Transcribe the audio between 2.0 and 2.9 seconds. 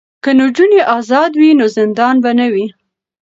به نه وي.